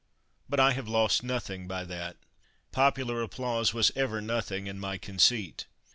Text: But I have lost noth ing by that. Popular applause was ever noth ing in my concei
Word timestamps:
But 0.49 0.59
I 0.59 0.71
have 0.71 0.87
lost 0.87 1.21
noth 1.21 1.47
ing 1.51 1.67
by 1.67 1.83
that. 1.83 2.17
Popular 2.71 3.21
applause 3.21 3.71
was 3.71 3.91
ever 3.95 4.19
noth 4.19 4.51
ing 4.51 4.65
in 4.65 4.79
my 4.79 4.97
concei 4.97 5.65